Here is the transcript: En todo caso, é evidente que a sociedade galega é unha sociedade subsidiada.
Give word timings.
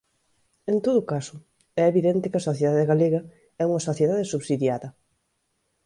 En 0.71 0.77
todo 0.85 1.01
caso, 1.11 1.35
é 1.81 1.83
evidente 1.91 2.29
que 2.31 2.39
a 2.39 2.47
sociedade 2.49 2.87
galega 2.91 3.21
é 3.61 3.63
unha 3.69 3.85
sociedade 3.89 4.29
subsidiada. 4.33 4.89